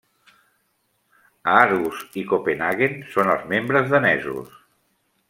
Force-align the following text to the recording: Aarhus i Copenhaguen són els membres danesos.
Aarhus 1.57 2.01
i 2.21 2.25
Copenhaguen 2.31 2.97
són 3.17 3.31
els 3.35 3.47
membres 3.53 3.93
danesos. 3.97 4.57